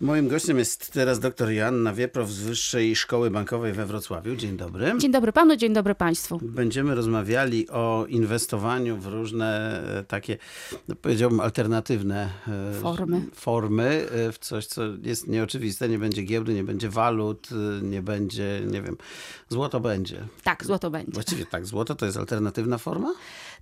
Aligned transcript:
Moim 0.00 0.28
gościem 0.28 0.58
jest 0.58 0.92
teraz 0.92 1.20
dr 1.20 1.50
Joanna 1.50 1.92
Wieprow 1.92 2.30
z 2.30 2.40
Wyższej 2.40 2.96
Szkoły 2.96 3.30
Bankowej 3.30 3.72
we 3.72 3.86
Wrocławiu. 3.86 4.36
Dzień 4.36 4.56
dobry. 4.56 4.92
Dzień 4.98 5.12
dobry 5.12 5.32
panu, 5.32 5.56
dzień 5.56 5.72
dobry 5.72 5.94
państwu. 5.94 6.38
Będziemy 6.42 6.94
rozmawiali 6.94 7.68
o 7.68 8.06
inwestowaniu 8.08 8.96
w 8.96 9.06
różne 9.06 9.80
e, 9.98 10.04
takie, 10.04 10.38
no 10.88 10.94
powiedziałbym, 10.94 11.40
alternatywne 11.40 12.30
e, 12.48 12.80
Formy. 12.80 13.20
formy, 13.34 14.06
e, 14.10 14.32
w 14.32 14.38
coś, 14.38 14.66
co 14.66 14.82
jest 15.02 15.28
nieoczywiste. 15.28 15.88
Nie 15.88 15.98
będzie 15.98 16.22
giełdy, 16.22 16.54
nie 16.54 16.64
będzie 16.64 16.88
walut, 16.88 17.48
nie 17.82 18.02
będzie, 18.02 18.62
nie 18.66 18.82
wiem, 18.82 18.96
złoto 19.48 19.80
będzie. 19.80 20.26
Tak, 20.42 20.64
złoto 20.64 20.90
będzie. 20.90 21.12
Właściwie 21.12 21.46
tak, 21.46 21.66
złoto 21.66 21.94
to 21.94 22.06
jest 22.06 22.18
alternatywna 22.18 22.78
forma? 22.78 23.12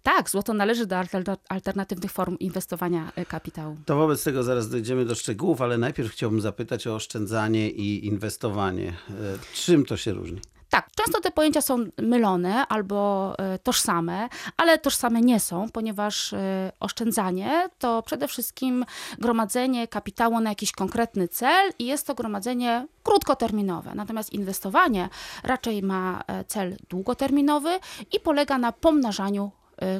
Tak, 0.02 0.30
złoto 0.30 0.54
należy 0.54 0.86
do 0.86 0.96
alter- 0.96 1.36
alternatywnych 1.48 2.12
form 2.12 2.36
inwestowania 2.38 3.12
e, 3.16 3.26
kapitału. 3.26 3.76
To 3.86 3.96
wobec 3.96 4.24
tego 4.24 4.42
zaraz 4.42 4.68
dojdziemy 4.68 5.04
do 5.04 5.14
szczegółów, 5.14 5.62
ale 5.62 5.78
najpierw 5.78 6.12
chciałbym 6.12 6.40
zapytać 6.40 6.86
o 6.86 6.94
oszczędzanie 6.94 7.70
i 7.70 8.06
inwestowanie. 8.06 8.88
E, 8.88 9.12
Czym 9.54 9.84
to 9.86 9.96
się 9.96 10.12
różni? 10.12 10.40
Tak, 10.70 10.88
często 10.96 11.20
te 11.20 11.30
pojęcia 11.30 11.60
są 11.62 11.84
mylone 11.98 12.66
albo 12.66 13.32
e, 13.38 13.58
tożsame, 13.58 14.28
ale 14.56 14.78
tożsame 14.78 15.20
nie 15.20 15.40
są, 15.40 15.68
ponieważ 15.72 16.34
oszczędzanie 16.80 17.68
to 17.78 18.02
przede 18.02 18.28
wszystkim 18.28 18.84
gromadzenie 19.18 19.88
kapitału 19.88 20.40
na 20.40 20.50
jakiś 20.50 20.72
konkretny 20.72 21.28
cel 21.28 21.72
i 21.78 21.86
jest 21.86 22.06
to 22.06 22.14
gromadzenie 22.14 22.86
krótkoterminowe. 23.02 23.94
Natomiast 23.94 24.32
inwestowanie 24.32 25.08
raczej 25.44 25.82
ma 25.82 26.22
cel 26.46 26.76
długoterminowy 26.88 27.70
i 28.12 28.20
polega 28.20 28.58
na 28.58 28.72
pomnażaniu 28.72 29.50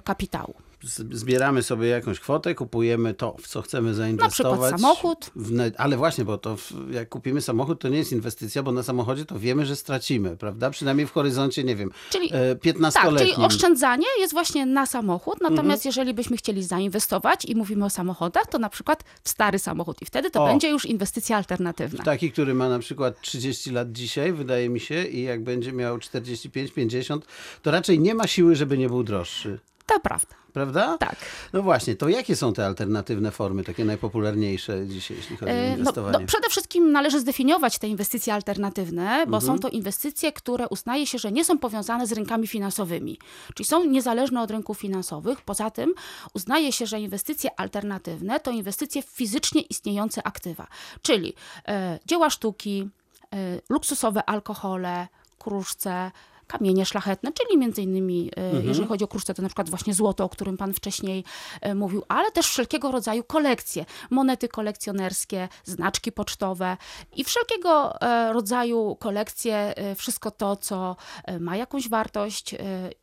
kapitału. 0.05 0.55
Z- 0.83 1.15
Zbieramy 1.19 1.63
sobie 1.63 1.89
jakąś 1.89 2.21
kwotę, 2.21 2.55
kupujemy 2.55 3.15
to, 3.15 3.37
w 3.43 3.49
co 3.49 3.63
chcemy 3.63 3.95
zainwestować. 3.95 4.33
przykład 4.59 4.81
samochód. 4.81 5.31
W 5.37 5.53
ale 5.79 5.97
właśnie, 5.97 6.25
bo 6.25 6.39
to 6.39 6.57
w, 6.57 6.73
jak 6.91 7.09
kupimy 7.09 7.41
samochód, 7.41 7.81
to 7.81 7.89
nie 7.89 7.99
jest 7.99 8.13
inwestycja, 8.13 8.63
bo 8.63 8.73
na 8.73 8.83
samochodzie 8.83 9.25
to 9.25 9.39
wiemy, 9.39 9.67
że 9.67 9.77
stracimy, 9.77 10.37
prawda? 10.37 10.71
Przynajmniej 10.71 11.07
w 11.07 11.13
horyzoncie, 11.13 11.65
nie 11.65 11.77
wiem, 11.77 11.91
Czyli- 12.11 12.27
e, 12.33 12.55
Tak, 12.55 12.63
czyli 12.63 12.75
15-letnim. 12.75 13.45
oszczędzanie 13.47 14.07
jest 14.19 14.33
właśnie 14.33 14.67
na 14.67 14.87
samochód, 14.87 15.35
natomiast 15.41 15.85
jeżeli 15.85 16.15
byśmy 16.15 16.37
chcieli 16.37 16.63
zainwestować 16.65 17.45
i 17.45 17.57
mówimy 17.57 17.85
o 17.85 17.91
samochodach, 17.91 18.47
to 18.47 18.59
na 18.59 18.69
przykład 18.69 19.05
w 19.25 19.29
stary 19.29 19.59
samochód 19.59 20.03
i 20.03 20.05
wtedy 20.05 20.31
to 20.31 20.45
O. 20.45 20.47
będzie 20.47 20.69
już 20.71 20.85
inwestycja 20.87 21.37
alternatywna. 21.37 22.05
Taki, 22.05 22.33
który 22.33 22.55
ma 22.55 22.69
na 22.69 22.79
przykład 22.79 23.21
30 23.21 23.71
lat 23.71 23.93
dzisiaj, 23.93 24.33
wydaje 24.33 24.69
mi 24.69 24.81
się, 24.81 25.05
i 25.05 25.23
jak 25.23 25.43
będzie 25.45 25.73
miał 25.73 25.99
45-50, 25.99 27.19
to 27.63 27.71
raczej 27.71 28.01
nie 28.01 28.15
ma 28.15 28.27
siły, 28.27 28.57
żeby 28.57 28.79
nie 28.79 28.89
był 28.89 29.03
droższy. 29.03 29.59
To 29.95 30.01
prawda. 30.01 30.35
Prawda? 30.53 30.99
Tak. 30.99 31.17
No 31.53 31.63
właśnie, 31.63 31.97
to 31.97 32.09
jakie 32.09 32.37
są 32.37 32.53
te 32.53 32.67
alternatywne 32.67 33.31
formy, 33.31 33.65
takie 33.65 33.85
najpopularniejsze 33.85 34.87
dzisiaj, 34.87 35.17
jeśli 35.17 35.37
chodzi 35.37 35.53
o 35.53 35.55
E, 35.55 35.71
No, 35.71 35.77
inwestowanie? 35.79 36.19
no, 36.21 36.27
przede 36.27 36.49
wszystkim 36.49 36.93
należy 36.93 37.21
zdefiniować 37.21 37.79
te 37.79 37.89
inwestycje 37.89 38.35
alternatywne, 38.35 39.27
bo 39.29 39.37
Mhm. 39.37 39.43
są 39.43 39.59
to 39.59 39.69
inwestycje, 39.69 40.33
które 40.33 40.69
uznaje 40.69 41.07
się, 41.07 41.19
że 41.19 41.33
nie 41.33 41.45
są 41.45 41.59
powiązane 41.59 42.07
z 42.07 42.13
rynkami 42.13 42.47
finansowymi, 42.47 43.19
czyli 43.55 43.67
są 43.67 43.85
niezależne 43.85 44.43
od 44.43 44.51
rynków 44.51 44.79
finansowych. 44.79 45.41
Poza 45.41 45.71
tym 45.71 45.95
uznaje 46.35 46.73
się, 46.73 46.87
że 46.87 47.01
inwestycje 47.01 47.51
alternatywne 47.61 48.41
to 48.41 48.51
inwestycje 48.51 49.03
w 49.03 49.07
fizycznie 49.07 49.61
istniejące 49.63 50.27
aktywa, 50.27 50.67
czyli 51.03 51.35
e, 51.69 51.99
dzieła 52.07 52.31
sztuki, 52.31 52.89
e, 53.35 53.37
luksusowe 53.69 54.25
alkohole, 54.25 55.09
kruszce, 55.39 56.11
kamienie 56.47 56.87
szlachetne, 56.87 57.33
czyli 57.33 57.59
między 57.59 57.83
innymi, 57.83 58.31
e, 58.37 58.47
Mhm. 58.47 58.69
jeżeli 58.69 58.89
chodzi 58.89 59.05
o 59.05 59.09
kruszce, 59.09 59.35
to 59.35 59.43
na 59.43 59.49
przykład 59.49 59.71
właśnie 59.71 59.95
złoto, 59.95 60.25
o 60.25 60.29
którym 60.29 60.57
pan 60.57 60.73
wcześniej 60.73 61.25
e, 61.61 61.75
mówił, 61.75 62.03
ale 62.09 62.31
też 62.31 62.47
wszelkiego 62.47 62.93
rodzaju 62.93 63.25
kolekcje, 63.25 63.85
monety 64.11 64.49
kolekcjonerskie, 64.49 65.49
znaczki 65.65 66.13
pocztowe 66.13 66.77
i 67.17 67.25
wszelkiego 67.25 68.01
e, 68.01 68.33
rodzaju 68.33 68.97
kolekcje, 69.01 69.75
wszystko 69.97 70.31
to, 70.31 70.57
co 70.57 70.97
ma 71.41 71.57
jakąś 71.57 71.89
wartość 71.89 72.55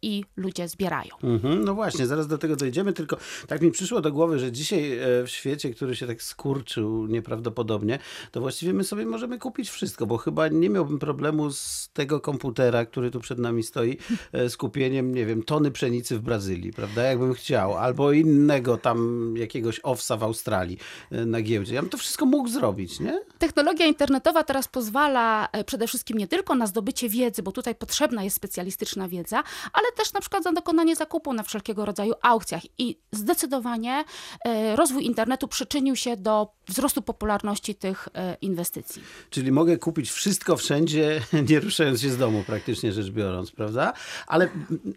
i 0.02 0.24
ludzie 0.38 0.68
zbierają. 0.68 1.10
Mhm, 1.24 1.64
no 1.66 1.74
właśnie, 1.76 2.08
zaraz 2.08 2.28
do 2.28 2.38
tego 2.38 2.56
dojdziemy, 2.56 2.94
tylko 2.94 3.18
tak 3.48 3.62
mi 3.62 3.72
przyszło 3.72 4.02
do 4.02 4.12
głowy, 4.12 4.40
że 4.40 4.52
dzisiaj 4.52 5.00
w 5.26 5.30
świecie, 5.30 5.70
który 5.74 5.96
się 5.96 6.08
tak 6.08 6.24
skurczył 6.24 7.08
nieprawdopodobnie, 7.08 8.00
to 8.32 8.42
właściwie 8.42 8.74
my 8.74 8.84
sobie 8.84 9.06
możemy 9.06 9.40
kupić 9.40 9.70
wszystko, 9.70 10.06
bo 10.06 10.18
chyba 10.18 10.48
nie 10.48 10.70
miałbym 10.70 11.00
problemu 11.00 11.52
z 11.52 11.90
tego 11.94 12.20
komputera, 12.20 12.86
który 12.86 13.12
tu 13.12 13.20
przed 13.30 13.40
nami 13.40 13.64
stoi, 13.64 13.98
e, 14.34 14.50
z 14.50 14.58
kupieniem, 14.58 15.16
nie 15.16 15.26
wiem, 15.26 15.44
tony 15.44 15.72
pszenicy 15.72 16.18
w 16.18 16.22
Brazylii, 16.22 16.74
prawda, 16.74 17.04
jakbym 17.04 17.34
chciał, 17.34 17.78
albo 17.78 18.12
innego 18.12 18.78
tam 18.78 19.34
jakiegoś 19.38 19.80
owsa 19.84 20.18
w 20.18 20.24
Australii 20.24 20.78
e, 21.12 21.26
na 21.26 21.42
giełdzie. 21.42 21.76
Ja 21.76 21.82
bym 21.82 21.90
to 21.90 21.98
wszystko 21.98 22.26
mógł 22.26 22.50
zrobić, 22.50 23.00
nie? 23.00 23.22
Technologia 23.40 23.86
internetowa 23.86 24.44
teraz 24.44 24.68
pozwala 24.68 25.48
e, 25.52 25.64
przede 25.64 25.88
wszystkim 25.88 26.18
nie 26.18 26.28
tylko 26.28 26.56
na 26.56 26.68
zdobycie 26.68 27.10
wiedzy, 27.10 27.44
bo 27.44 27.52
tutaj 27.52 27.76
potrzebna 27.76 28.24
jest 28.24 28.36
specjalistyczna 28.36 29.08
wiedza, 29.08 29.44
ale 29.74 29.92
też 29.98 30.14
na 30.14 30.22
przykład 30.22 30.44
za 30.44 30.52
dokonanie 30.52 30.96
zakupu 30.96 31.34
na 31.34 31.44
wszelkiego 31.44 31.86
rodzaju 31.86 32.14
aukcjach. 32.22 32.62
I 32.78 33.00
zdecydowanie 33.12 34.04
e, 34.46 34.76
rozwój 34.76 35.06
internetu 35.06 35.48
przyczynił 35.48 35.96
się 35.96 36.18
do 36.18 36.48
wzrostu 36.68 37.02
popularności 37.02 37.76
tych 37.76 38.08
e, 38.14 38.38
inwestycji. 38.42 39.02
Czyli 39.30 39.52
mogę 39.52 39.78
kupić 39.78 40.12
wszystko 40.12 40.58
wszędzie, 40.58 41.22
nie 41.50 41.60
ruszając 41.60 42.02
się 42.02 42.10
z 42.10 42.18
domu, 42.18 42.44
praktycznie 42.48 42.92
rzecz 42.92 43.10
biorąc, 43.10 43.19
prawda? 43.56 43.94
Ale 44.28 44.50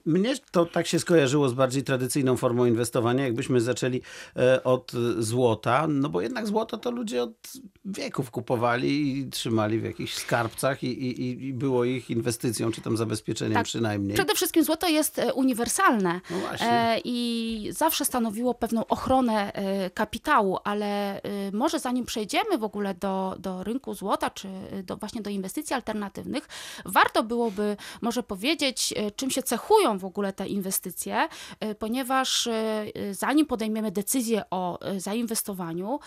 mnie 0.07 0.35
to 0.51 0.67
tak 0.67 0.87
się 0.87 0.99
skojarzyło 0.99 1.49
z 1.49 1.53
bardziej 1.53 1.83
tradycyjną 1.83 2.37
formą 2.37 2.65
inwestowania, 2.67 3.25
jakbyśmy 3.25 3.61
zaczęli 3.61 4.01
e, 4.37 4.65
od 4.65 4.93
złota, 5.19 5.87
no 5.89 6.09
bo 6.09 6.21
jednak 6.21 6.47
złoto 6.47 6.77
to 6.77 6.91
ludzie 6.91 7.23
od 7.23 7.53
wieków 7.85 8.31
kupowali 8.31 9.19
i 9.19 9.31
trzymali 9.31 9.81
w 9.81 9.85
jakichś 9.85 10.15
skarbcach 10.15 10.83
i, 10.83 10.87
i, 10.87 11.47
i 11.49 11.53
było 11.53 11.85
ich 11.85 12.11
inwestycją, 12.11 12.73
czy 12.73 12.81
tam 12.81 12.97
zabezpieczeniem 12.97 13.55
Tak. 13.55 13.65
przynajmniej. 13.65 14.15
Przede 14.15 14.35
wszystkim 14.35 14.65
złoto 14.65 14.89
jest 14.89 15.19
e, 15.19 15.35
uniwersalne 15.35 16.21
No 16.31 16.37
e, 16.61 16.99
i 17.05 17.69
zawsze 17.73 18.05
stanowiło 18.05 18.55
pewną 18.55 18.87
ochronę 18.87 19.53
kapitału, 19.95 20.59
ale 20.65 21.21
może 21.53 21.79
zanim 21.79 22.05
przejdziemy 22.05 22.59
w 22.59 22.65
ogóle 22.65 22.95
do, 22.95 23.37
do 23.39 23.65
rynku 23.65 23.95
złota, 23.95 24.31
czy 24.31 24.49
do, 24.83 24.97
właśnie 24.97 25.23
do 25.23 25.31
inwestycji 25.31 25.75
alternatywnych, 25.75 26.49
warto 26.85 27.23
byłoby 27.23 27.77
może 28.01 28.12
powiedzieć, 28.23 28.95
e, 28.97 29.11
czym 29.11 29.31
się 29.31 29.43
cechują 29.43 29.99
w 29.99 30.05
ogóle 30.05 30.33
te 30.33 30.47
inwestycje, 30.47 31.29
e, 31.61 31.75
ponieważ 31.75 32.47
e, 32.47 32.85
zanim 33.11 33.47
podejmiemy 33.47 33.93
decyzję 33.93 34.43
o 34.51 34.79
zainwestowaniu, 34.97 35.99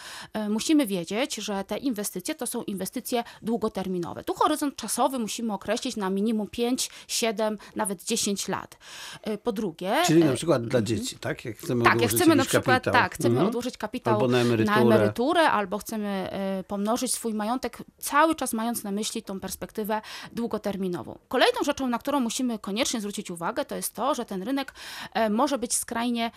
musimy 0.49 0.87
wiedzieć, 0.87 1.35
że 1.35 1.63
te 1.63 1.77
inwestycje 1.77 2.35
to 2.35 2.47
są 2.47 2.63
inwestycje 2.63 3.23
długoterminowe. 3.41 4.23
Tu 4.23 4.33
horyzont 4.33 4.75
czasowy 4.75 5.19
musimy 5.19 5.53
określić 5.53 5.95
na 5.95 6.09
minimum 6.09 6.47
5, 6.47 6.89
7, 7.07 7.57
nawet 7.75 8.03
10 8.03 8.47
lat. 8.47 8.77
Po 9.43 9.51
drugie, 9.51 9.95
Czyli 10.05 10.23
na 10.23 10.33
przykład 10.33 10.67
dla 10.67 10.81
dzieci, 10.81 11.17
tak? 11.19 11.45
Jak 11.45 11.57
chcemy 11.57 11.83
tak, 11.83 12.01
jak 12.01 12.11
chcemy 12.11 12.35
na 12.35 12.45
przykład, 12.45 12.65
kapitał. 12.83 12.93
tak, 12.93 13.15
chcemy 13.15 13.29
Mhm. 13.35 13.47
odłożyć 13.47 13.77
kapitał 13.77 14.13
Albo 14.13 14.27
na 14.27 14.37
emeryturę. 14.39 14.77
emeryturę, 14.81 15.51
albo 15.51 15.77
chcemy 15.77 16.29
pomnożyć 16.67 17.13
swój 17.13 17.33
majątek, 17.33 17.77
cały 17.97 18.35
czas 18.35 18.53
mając 18.53 18.83
na 18.83 18.91
myśli 18.91 19.23
tą 19.23 19.39
perspektywę 19.39 20.01
długoterminową. 20.31 21.17
Kolejną 21.27 21.59
rzeczą, 21.65 21.87
na 21.95 21.99
którą 21.99 22.19
musimy 22.19 22.59
koniecznie 22.59 22.99
zwrócić 22.99 23.31
uwagę, 23.31 23.65
to 23.65 23.75
jest 23.75 23.93
to, 23.93 24.15
że 24.15 24.25
ten 24.25 24.43
rynek 24.43 24.73
e, 25.13 25.29
może 25.29 25.57
być 25.57 25.73
skrajnie, 25.73 26.31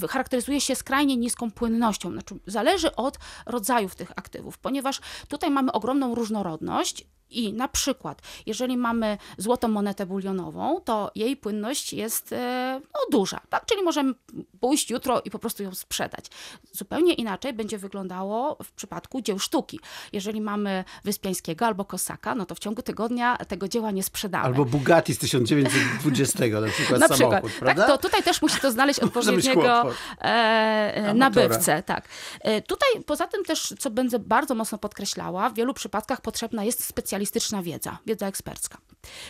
e, 0.00 0.08
charakteryzuje 0.08 0.60
się 0.60 0.74
skrajnie 0.74 1.16
niską 1.16 1.50
płynnością. 1.50 2.12
Znaczy, 2.12 2.34
zależy 2.46 2.96
od 2.96 3.18
rodzajów 3.46 3.94
tych 3.94 4.12
aktywów, 4.16 4.58
ponieważ 4.58 5.00
tutaj 5.28 5.50
mamy 5.50 5.72
ogromną 5.72 6.14
różnorodność. 6.14 7.04
I 7.30 7.52
na 7.52 7.68
przykład, 7.68 8.22
jeżeli 8.46 8.76
mamy 8.76 9.18
złotą 9.38 9.68
monetę 9.68 10.06
bulionową, 10.06 10.80
to 10.80 11.10
jej 11.14 11.36
płynność 11.36 11.92
jest 11.92 12.32
e, 12.32 12.80
no, 12.94 13.00
duża, 13.10 13.40
tak? 13.48 13.66
czyli 13.66 13.82
możemy 13.82 14.14
pójść 14.60 14.90
jutro 14.90 15.20
i 15.24 15.30
po 15.30 15.38
prostu 15.38 15.62
ją 15.62 15.74
sprzedać. 15.74 16.26
Zupełnie 16.72 17.14
inaczej 17.14 17.52
będzie 17.52 17.78
wyglądało 17.78 18.58
w 18.64 18.72
przypadku 18.72 19.20
dzieł 19.20 19.38
sztuki. 19.38 19.80
Jeżeli 20.12 20.40
mamy 20.40 20.84
Wyspiańskiego 21.04 21.66
albo 21.66 21.84
Kosaka, 21.84 22.34
no 22.34 22.46
to 22.46 22.54
w 22.54 22.58
ciągu 22.58 22.82
tygodnia 22.82 23.36
tego 23.36 23.68
dzieła 23.68 23.90
nie 23.90 24.02
sprzedamy. 24.02 24.44
Albo 24.44 24.64
Bugatti 24.64 25.14
z 25.14 25.18
1920 25.18 26.38
na 26.60 26.68
przykład 26.68 27.00
na 27.00 27.08
samochód, 27.08 27.16
przykład. 27.16 27.52
prawda? 27.58 27.86
Tak, 27.86 27.90
to 27.90 27.98
tutaj 27.98 28.22
też 28.22 28.42
musi 28.42 28.60
to 28.60 28.72
znaleźć 28.72 29.00
odpowiedniego 29.06 29.84
e, 30.20 31.14
nabywcę. 31.14 31.82
Tak. 31.82 32.08
E, 32.40 32.62
tutaj 32.62 32.88
poza 33.06 33.26
tym 33.26 33.44
też, 33.44 33.74
co 33.78 33.90
będę 33.90 34.18
bardzo 34.18 34.54
mocno 34.54 34.78
podkreślała, 34.78 35.50
w 35.50 35.54
wielu 35.54 35.74
przypadkach 35.74 36.20
potrzebna 36.20 36.64
jest 36.64 36.84
specjalistyczna 37.16 37.62
wiedza, 37.62 37.98
wiedza 38.06 38.26
ekspercka. 38.26 38.78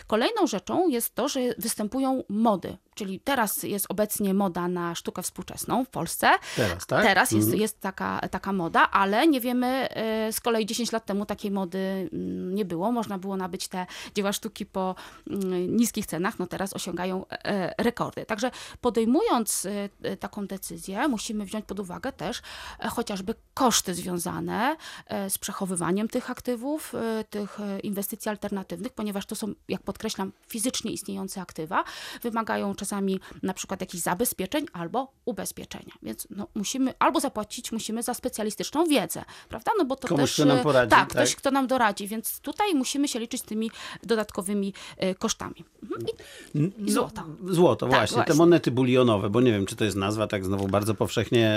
Kolejną 0.07 0.47
rzeczą 0.47 0.87
jest 0.87 1.15
to, 1.15 1.27
że 1.29 1.39
występują 1.57 2.23
mody, 2.29 2.77
czyli 2.95 3.19
teraz 3.19 3.63
jest 3.63 3.85
obecnie 3.89 4.33
moda 4.33 4.67
na 4.67 4.95
sztukę 4.95 5.21
współczesną 5.21 5.85
w 5.85 5.89
Polsce. 5.89 6.29
Teraz, 6.55 6.85
tak? 6.87 7.03
Teraz 7.03 7.31
jest, 7.31 7.47
Mhm. 7.47 7.61
jest 7.61 7.79
taka, 7.81 8.19
taka 8.31 8.53
moda, 8.53 8.91
ale 8.91 9.27
nie 9.27 9.41
wiemy, 9.41 9.67
e, 9.89 10.33
z 10.33 10.39
kolei 10.39 10.65
10 10.65 10.91
lat 10.91 11.05
temu 11.05 11.25
takiej 11.25 11.51
mody 11.51 12.09
mm, 12.13 12.55
nie 12.55 12.65
było. 12.65 12.91
Można 12.91 13.17
było 13.17 13.37
nabyć 13.37 13.67
te 13.67 13.85
dzieła 14.15 14.33
sztuki 14.33 14.65
po 14.65 14.95
mm, 15.27 15.77
niskich 15.77 16.05
cenach, 16.05 16.39
no 16.39 16.47
teraz 16.47 16.73
osiągają 16.73 17.25
e, 17.29 17.73
rekordy. 17.83 18.25
Także 18.25 18.51
podejmując 18.81 19.65
e, 19.65 19.89
e, 20.03 20.17
taką 20.17 20.47
decyzję, 20.47 21.07
musimy 21.07 21.45
wziąć 21.45 21.65
pod 21.65 21.79
uwagę 21.79 22.11
też 22.11 22.41
e, 22.79 22.87
chociażby 22.87 23.35
koszty 23.53 23.93
związane 23.93 24.75
e, 25.07 25.29
z 25.29 25.37
przechowywaniem 25.37 26.07
tych 26.07 26.31
aktywów, 26.31 26.95
e, 26.95 27.23
tych 27.23 27.59
e, 27.59 27.79
inwestycji 27.79 28.29
alternatywnych, 28.29 28.93
ponieważ 28.93 29.25
to 29.25 29.35
są, 29.35 29.53
jak 29.69 29.81
podkreślam, 29.81 30.31
fizycznie 30.47 30.91
istniejące 30.91 31.41
aktywa, 31.41 31.83
wymagają 32.21 32.75
czasami 32.75 33.19
na 33.43 33.53
przykład 33.53 33.81
jakichś 33.81 34.03
zabezpieczeń 34.03 34.65
albo 34.73 35.11
ubezpieczenia. 35.25 35.93
Więc 36.03 36.27
no, 36.29 36.47
musimy 36.55 36.93
albo 36.99 37.19
zapłacić 37.19 37.71
musimy 37.71 38.03
za 38.03 38.13
specjalistyczną 38.13 38.85
wiedzę, 38.85 39.25
prawda? 39.49 39.71
No 39.77 39.85
bo 39.85 39.95
to 39.95 40.07
Komuś, 40.07 40.21
też 40.21 40.33
kto 40.33 40.45
nam 40.45 40.59
poradzi, 40.59 40.89
tak, 40.89 40.99
tak? 40.99 41.09
ktoś, 41.09 41.35
kto 41.35 41.51
nam 41.51 41.67
doradzi, 41.67 42.07
więc 42.07 42.39
tutaj 42.39 42.75
musimy 42.75 43.07
się 43.07 43.19
liczyć 43.19 43.41
z 43.41 43.43
tymi 43.43 43.71
dodatkowymi 44.03 44.73
e, 44.97 45.15
kosztami. 45.15 45.63
Mhm. 45.83 46.05
I, 46.53 46.71
i 46.87 46.91
złota. 46.91 47.23
No, 47.41 47.53
złoto, 47.53 47.85
Tak, 47.85 47.95
właśnie. 47.95 48.17
Te 48.17 48.23
właśnie. 48.23 48.35
monety 48.35 48.71
bulionowe, 48.71 49.29
bo 49.29 49.41
nie 49.41 49.51
wiem, 49.51 49.65
czy 49.65 49.75
to 49.75 49.83
jest 49.85 49.97
nazwa 49.97 50.27
tak 50.27 50.45
znowu 50.45 50.67
bardzo 50.67 50.93
powszechnie 50.95 51.49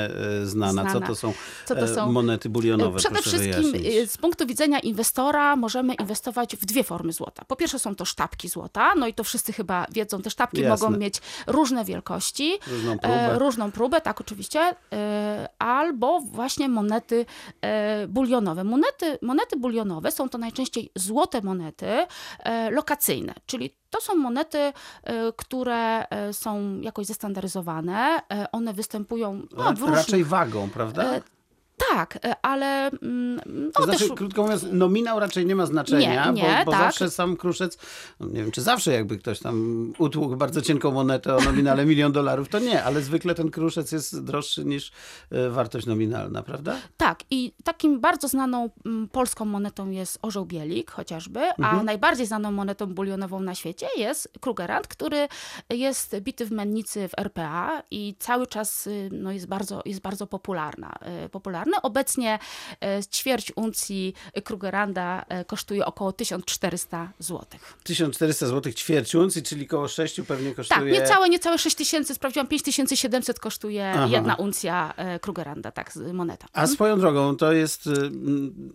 e, 0.42 0.46
znana. 0.46 0.84
Co 0.84 0.90
Znana. 0.90 1.06
to 1.06 1.14
są, 1.14 1.32
Co 1.66 1.74
to 1.74 1.80
e, 1.80 1.94
są? 1.94 2.12
monety 2.12 2.48
bulionowe? 2.48 2.98
Przede 2.98 3.14
Proszę 3.14 3.30
wszystkim 3.30 3.72
wyjaśnić. 3.72 4.10
z 4.10 4.18
punktu 4.18 4.46
widzenia 4.46 4.78
inwestora 4.78 5.56
możemy 5.56 5.94
inwestować 5.94 6.56
w 6.56 6.64
dwie 6.66 6.84
formy 6.84 7.12
złota. 7.12 7.44
Po 7.44 7.56
pierwsze 7.56 7.78
są 7.78 7.94
to 8.00 8.04
sztabki 8.04 8.48
złota, 8.48 8.94
no 8.94 9.06
i 9.06 9.14
to 9.14 9.24
wszyscy 9.24 9.52
chyba 9.52 9.86
wiedzą, 9.90 10.22
te 10.22 10.30
sztabki 10.30 10.60
Jasne. 10.60 10.86
mogą 10.86 10.98
mieć 10.98 11.14
różne 11.46 11.84
wielkości, 11.84 12.58
Różną 12.66 12.98
próbę. 12.98 13.32
e, 13.34 13.38
różną 13.38 13.72
próbę, 13.72 14.00
tak 14.00 14.20
oczywiście, 14.20 14.74
e, 14.92 15.48
albo 15.58 16.20
właśnie 16.20 16.68
monety 16.68 17.26
e, 17.62 18.06
bulionowe. 18.08 18.64
Monety, 18.64 19.18
monety 19.22 19.56
bulionowe 19.56 20.10
są 20.10 20.28
to 20.28 20.38
najczęściej 20.38 20.90
złote 20.96 21.42
monety 21.42 22.06
lokacyjne, 22.70 23.34
czyli 23.46 23.76
to 23.90 24.00
są 24.00 24.14
monety, 24.14 24.72
które 25.36 26.04
są 26.32 26.80
jakoś 26.80 27.06
zestandaryzowane, 27.06 28.20
one 28.52 28.72
występują 28.72 29.42
no, 29.56 29.72
w 29.72 29.80
różnych... 29.80 29.96
Raczej 29.96 30.24
wagą, 30.24 30.70
prawda? 30.70 31.20
Tak, 31.88 32.18
e, 32.24 32.34
ale 32.42 32.86
mm, 32.86 33.40
no, 33.46 33.70
To 33.74 33.84
znaczy, 33.84 34.08
też 34.08 34.16
krótko 34.16 34.42
mówiąc, 34.42 34.66
nominał 34.72 35.20
raczej 35.20 35.46
nie 35.46 35.56
ma 35.56 35.66
znaczenia, 35.66 36.30
Nie, 36.30 36.42
nie, 36.42 36.58
bo, 36.58 36.64
bo 36.64 36.70
tak. 36.72 36.80
zawsze 36.80 37.10
sam 37.10 37.36
kruszec, 37.36 37.78
no 38.20 38.26
nie 38.26 38.42
wiem, 38.42 38.50
czy 38.50 38.62
zawsze 38.62 38.92
jakby 38.92 39.18
ktoś 39.18 39.40
tam 39.40 39.92
utłukł 39.98 40.36
bardzo 40.36 40.62
cienką 40.62 40.90
monetę 40.90 41.36
o 41.36 41.40
nominale 41.40 41.86
milion 41.86 42.12
dolarów, 42.12 42.48
to 42.48 42.58
nie, 42.58 42.84
ale 42.84 43.02
zwykle 43.02 43.34
ten 43.34 43.50
kruszec 43.50 43.92
jest 43.92 44.24
droższy 44.24 44.64
niż 44.64 44.92
e, 45.30 45.50
wartość 45.50 45.86
nominalna, 45.86 46.42
prawda? 46.42 46.76
Tak, 46.96 47.20
i 47.30 47.52
takim 47.64 48.00
bardzo 48.00 48.28
znaną 48.28 48.70
mm, 48.86 49.08
polską 49.08 49.44
monetą 49.44 49.90
jest 49.90 50.18
orzeł 50.22 50.46
bielik 50.46 50.90
chociażby, 50.90 51.40
Mhm. 51.40 51.80
a 51.80 51.82
najbardziej 51.82 52.26
znaną 52.26 52.52
monetą 52.52 52.86
bulionową 52.86 53.40
na 53.40 53.54
świecie 53.54 53.86
jest 53.96 54.28
Krugerrand, 54.40 54.88
który 54.88 55.28
jest 55.70 56.16
bity 56.20 56.46
w 56.46 56.50
mennicy 56.52 57.08
w 57.08 57.18
RPA 57.18 57.82
i 57.90 58.14
cały 58.18 58.46
czas 58.46 58.86
y, 58.86 59.08
no, 59.12 59.32
jest, 59.32 59.46
bardzo, 59.46 59.82
jest 59.84 60.00
bardzo 60.00 60.26
popularna, 60.26 60.94
y, 61.24 61.28
popularny. 61.70 61.90
Obecnie 61.90 62.38
y, 62.98 63.04
ćwierć 63.12 63.52
uncji 63.56 64.14
Krugerranda 64.44 65.24
y, 65.40 65.44
kosztuje 65.44 65.86
około 65.86 66.12
1400 66.12 67.12
zł. 67.18 67.46
1400 67.84 68.46
zł 68.46 68.72
ćwierć 68.72 69.14
uncji, 69.14 69.42
czyli 69.42 69.66
koło 69.66 69.88
6 69.88 70.20
pewnie 70.28 70.48
Tak, 70.48 70.56
kosztuje... 70.56 70.92
niecałe, 70.92 71.28
niecałe 71.28 71.58
6 71.58 71.76
tysięcy, 71.76 72.14
sprawdziłam, 72.14 72.46
5700 72.46 73.40
kosztuje 73.40 73.92
Aha. 73.94 74.06
jedna 74.10 74.34
uncja 74.34 74.94
Krugerranda, 75.20 75.70
tak, 75.70 75.92
moneta. 76.12 76.46
A 76.52 76.66
swoją 76.66 77.00
drogą, 77.00 77.36
to 77.36 77.52
jest 77.52 77.86
y, 77.86 77.90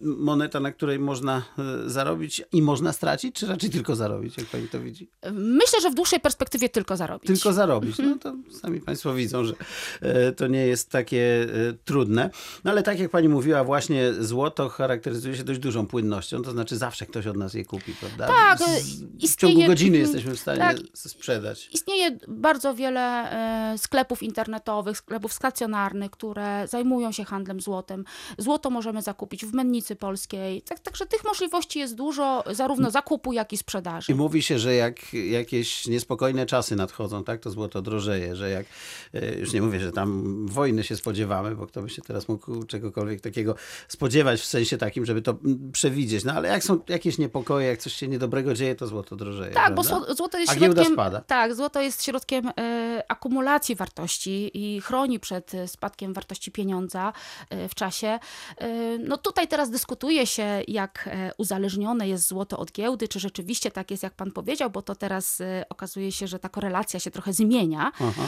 moneta, 0.02 0.60
na 0.60 0.72
której 0.72 1.00
można 1.00 1.44
y, 1.86 1.90
zarobić 1.90 2.44
i 2.52 2.62
można 2.62 2.94
stracić, 2.94 3.36
czy 3.36 3.48
raczej 3.48 3.70
tylko 3.70 3.96
zarobić, 3.96 4.38
jak 4.38 4.48
pani 4.48 4.68
to 4.68 4.80
widzi? 4.80 5.10
Myślę, 5.32 5.82
że 5.82 5.90
w 5.90 5.96
dłuższej 5.96 6.20
perspektywie 6.20 6.70
tylko 6.70 6.98
zarobić. 6.98 7.28
Tylko 7.28 7.54
zarobić. 7.54 8.00
Mhm. 8.00 8.10
No 8.10 8.32
to 8.32 8.58
sami 8.60 8.82
Państwo 8.82 9.14
widzą, 9.14 9.44
że 9.44 9.54
e, 10.02 10.32
to 10.32 10.48
nie 10.48 10.68
jest 10.68 10.92
takie 10.92 11.48
e, 11.70 11.74
trudne. 11.86 12.30
No 12.64 12.72
ale 12.72 12.84
tak 12.86 13.00
jak 13.00 13.12
Pani 13.12 13.30
mówiła, 13.30 13.64
właśnie 13.64 14.14
złoto 14.14 14.70
charakteryzuje 14.70 15.36
się 15.36 15.44
dość 15.44 15.60
dużą 15.60 15.88
płynnością, 15.88 16.42
to 16.42 16.52
znaczy 16.52 16.78
zawsze 16.78 17.06
ktoś 17.06 17.28
od 17.28 17.38
nas 17.38 17.54
je 17.54 17.66
kupi, 17.66 17.94
prawda? 18.00 18.28
Tak, 18.28 18.60
Z- 18.60 18.62
e, 18.62 18.66
w 18.66 19.24
istnieje- 19.24 19.56
ciągu 19.56 19.68
godziny 19.68 19.98
jesteśmy 19.98 20.36
w 20.36 20.40
stanie 20.40 20.60
tak. 20.60 20.78
sprzedać. 20.94 21.70
Istnieje 21.74 22.18
bardzo 22.28 22.74
wiele 22.76 23.32
e, 23.74 23.78
sklepów 23.78 24.24
internetowych, 24.24 24.98
sklepów 24.98 25.34
stacjonarnych, 25.34 26.12
które 26.12 26.68
zajmują 26.68 27.12
się 27.12 27.24
handlem 27.24 27.62
złotem. 27.62 28.06
Złoto 28.38 28.70
możemy 28.70 29.02
zakupić 29.02 29.46
w 29.46 29.54
mennicy 29.54 29.96
polskiej. 29.96 30.62
Tak, 30.62 30.80
także 30.80 31.06
tych 31.06 31.24
możliwości 31.24 31.80
jest 31.80 31.96
dużo, 31.96 32.44
zarówno 32.52 32.92
zakupu, 32.92 33.34
jak 33.34 33.54
i 33.54 33.58
sprzedaży. 33.58 34.12
I 34.12 34.16
mówi 34.16 34.42
się, 34.42 34.60
że 34.60 34.76
jak 34.76 35.14
jakieś 35.14 35.88
niespokojne 35.88 36.46
czasy 36.46 36.76
nadchodzą, 36.76 37.24
tak, 37.24 37.40
to 37.42 37.50
złoto 37.52 37.82
drożeje, 37.82 38.36
że 38.36 38.50
jak, 38.50 38.66
e, 39.14 39.36
już 39.40 39.54
nie 39.54 39.62
mówię, 39.62 39.80
że 39.80 39.92
tam 39.92 40.26
wojny 40.48 40.84
się 40.84 40.96
spodziewamy, 40.96 41.56
bo 41.56 41.68
kto 41.68 41.82
by 41.82 41.90
się 41.90 42.02
teraz 42.02 42.28
mógł 42.28 42.66
czegokolwiek 42.80 43.22
takiego 43.22 43.56
spodziewać 43.88 44.42
w 44.42 44.46
sensie 44.46 44.78
takim, 44.78 45.06
żeby 45.06 45.22
to 45.22 45.32
mm, 45.32 45.72
przewidzieć. 45.72 46.24
No 46.24 46.34
ale 46.34 46.48
jak 46.50 46.64
są 46.64 46.80
jakieś 46.90 47.18
niepokoje, 47.18 47.68
jak 47.68 47.80
coś 47.80 47.94
się 47.94 48.08
niedobrego 48.08 48.54
dzieje, 48.54 48.76
to 48.76 48.88
złoto 48.88 49.16
drożeje. 49.16 49.54
Tak, 49.54 49.76
bo 49.76 49.84
prawda? 49.84 50.06
zło- 50.08 50.16
złoto 50.16 50.38
jest 50.40 50.52
A 50.52 50.56
środkiem. 50.56 50.94
spada. 50.94 51.22
Tak, 51.22 51.56
złoto 51.56 51.82
jest 51.82 52.04
środkiem 52.04 52.52
e, 52.60 53.04
akumulacji 53.08 53.76
wartości 53.76 54.52
i 54.54 54.82
chroni 54.82 55.20
przed 55.20 55.54
e, 55.54 55.68
spadkiem 55.68 56.14
wartości 56.14 56.52
pieniądza 56.52 57.14
e, 57.50 57.70
w 57.70 57.76
czasie. 57.76 58.20
E, 58.58 58.98
no 58.98 59.18
tutaj 59.18 59.48
teraz 59.48 59.70
dyskutuje 59.70 60.28
się, 60.28 60.62
jak 60.68 61.10
uzależnione 61.38 62.08
jest 62.08 62.28
złoto 62.28 62.58
od 62.58 62.72
giełdy, 62.72 63.08
czy 63.08 63.20
rzeczywiście 63.20 63.72
tak 63.72 63.92
jest, 63.92 64.04
jak 64.04 64.14
pan 64.14 64.32
powiedział, 64.32 64.70
bo 64.70 64.82
to 64.82 64.96
teraz 64.96 65.42
okazuje 65.70 66.12
się, 66.12 66.28
że 66.28 66.40
ta 66.40 66.50
korelacja 66.50 67.00
się 67.00 67.12
trochę 67.12 67.34
zmienia. 67.34 67.92
Aha. 68.00 68.24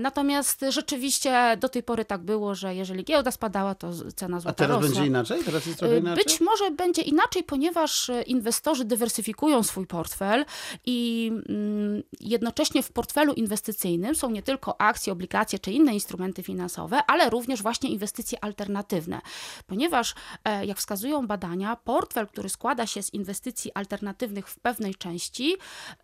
Natomiast 0.00 0.64
rzeczywiście 0.68 1.56
do 1.60 1.68
tej 1.68 1.82
pory 1.82 2.04
tak 2.04 2.20
było, 2.22 2.54
że 2.54 2.74
jeżeli 2.74 3.04
giełda 3.04 3.30
spadała, 3.30 3.74
to 3.78 3.90
cena 4.16 4.36
A 4.36 4.40
złota 4.40 4.54
teraz 4.54 4.76
rosła. 4.76 4.88
będzie 4.88 5.06
inaczej? 5.06 5.44
Teraz 5.44 5.66
jest 5.66 5.78
trochę 5.78 5.94
Y, 5.94 5.98
inaczej? 5.98 6.24
Być 6.24 6.40
może 6.40 6.70
będzie 6.70 7.02
inaczej, 7.02 7.42
ponieważ 7.44 8.10
e, 8.10 8.22
inwestorzy 8.22 8.84
dywersyfikują 8.84 9.62
swój 9.62 9.86
portfel 9.86 10.44
i 10.86 11.30
mm, 11.48 12.02
jednocześnie 12.20 12.82
w 12.82 12.92
portfelu 12.92 13.32
inwestycyjnym 13.32 14.14
są 14.14 14.30
nie 14.30 14.42
tylko 14.42 14.80
akcje, 14.80 15.12
obligacje 15.12 15.58
czy 15.58 15.72
inne 15.72 15.94
instrumenty 15.94 16.42
finansowe, 16.42 17.00
ale 17.06 17.30
również 17.30 17.62
właśnie 17.62 17.90
inwestycje 17.90 18.44
alternatywne. 18.44 19.20
Ponieważ, 19.66 20.14
e, 20.44 20.66
jak 20.66 20.78
wskazują 20.78 21.26
badania, 21.26 21.76
portfel, 21.76 22.26
który 22.26 22.48
składa 22.48 22.86
się 22.86 23.02
z 23.02 23.14
inwestycji 23.14 23.72
alternatywnych 23.74 24.48
w 24.48 24.58
pewnej 24.60 24.94
części, 24.94 25.56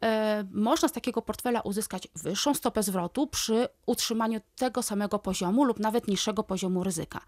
e, 0.02 0.44
można 0.52 0.88
z 0.88 0.92
takiego 0.92 1.22
portfela 1.22 1.60
uzyskać 1.60 2.08
wyższą 2.16 2.54
stopę 2.54 2.82
zwrotu 2.82 3.26
przy 3.26 3.68
utrzymaniu 3.86 4.40
tego 4.56 4.82
samego 4.82 5.18
poziomu 5.18 5.64
lub 5.64 5.80
nawet 5.80 6.08
niższego 6.08 6.42
poziomu 6.42 6.84
ryzyka. 6.84 7.20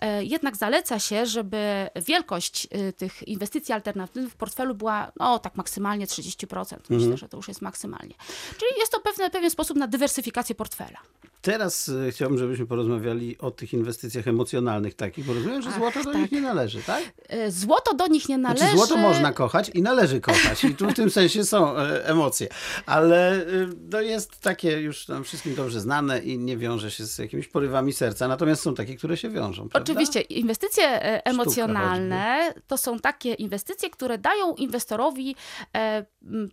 E, 0.00 0.24
Jednak 0.24 0.56
zaleca 0.56 0.98
się, 0.98 1.26
żeby 1.26 1.88
wielkość 2.06 2.68
y, 2.88 2.92
tych 2.92 3.28
inwestycji 3.28 3.74
alternatywnych 3.74 4.32
w 4.32 4.36
portfelu 4.36 4.74
była 4.74 5.12
no 5.20 5.38
tak 5.38 5.56
maksymalnie 5.56 6.06
30%. 6.06 6.76
Myślę, 6.90 7.16
że 7.16 7.28
to 7.28 7.36
już 7.36 7.48
jest 7.48 7.62
maksymalnie. 7.62 8.14
Czyli 8.58 8.70
jest 8.80 8.92
to 8.92 9.00
pewne, 9.00 9.30
pewien 9.30 9.50
sposób 9.50 9.76
na 9.76 9.86
dywersyfikację 9.86 10.54
portfela. 10.54 10.98
Teraz 11.42 11.88
e, 11.88 12.10
chciałbym, 12.10 12.38
żebyśmy 12.38 12.66
porozmawiali 12.66 13.38
o 13.38 13.50
tych 13.50 13.72
inwestycjach 13.72 14.28
emocjonalnych 14.28 14.94
takich, 14.94 15.24
bo 15.24 15.34
rozumiem, 15.34 15.62
że 15.62 15.68
Ach, 15.68 15.76
złoto 15.78 16.04
do 16.04 16.12
tak. 16.12 16.22
nich 16.22 16.32
nie 16.32 16.40
należy, 16.40 16.82
tak? 16.82 17.02
E, 17.28 17.50
Złoto 17.50 17.94
do 17.94 18.06
nich 18.06 18.28
nie 18.28 18.38
należy. 18.38 18.64
Znaczy 18.64 18.76
złoto 18.76 18.96
można 18.96 19.32
kochać 19.32 19.70
i 19.74 19.82
należy 19.82 20.20
kochać 20.20 20.64
i 20.64 20.74
tu 20.74 20.90
w 20.90 20.94
tym 20.94 21.10
sensie 21.10 21.44
są 21.44 21.76
e, 21.78 22.06
emocje, 22.06 22.48
ale 22.86 23.32
e, 23.32 23.46
to 23.90 24.00
jest 24.00 24.40
takie 24.40 24.80
już 24.80 25.08
nam 25.08 25.24
wszystkim 25.24 25.54
dobrze 25.54 25.80
znane 25.80 26.18
i 26.18 26.38
nie 26.38 26.56
wiąże 26.56 26.90
się 26.90 27.06
z 27.06 27.18
jakimiś 27.18 27.48
porywami 27.48 27.92
serca, 27.92 28.28
natomiast 28.28 28.62
są 28.62 28.74
takie, 28.74 28.96
które 28.96 29.16
się 29.16 29.30
wiążą, 29.30 29.65
prawda? 29.68 29.92
Oczywiście, 29.92 30.20
inwestycje 30.20 30.84
e, 30.84 31.26
emocjonalne 31.26 32.54
to 32.66 32.78
są 32.78 32.98
takie 32.98 33.34
inwestycje, 33.34 33.90
które 33.90 34.18
dają 34.18 34.54
inwestorowi 34.54 35.36
e, 35.76 36.04